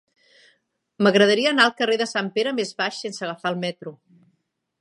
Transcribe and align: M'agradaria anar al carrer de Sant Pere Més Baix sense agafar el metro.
M'agradaria 1.07 1.51
anar 1.55 1.67
al 1.69 1.75
carrer 1.83 1.99
de 2.03 2.09
Sant 2.13 2.33
Pere 2.39 2.57
Més 2.61 2.75
Baix 2.83 3.03
sense 3.05 3.25
agafar 3.29 3.53
el 3.55 3.61
metro. 3.67 3.99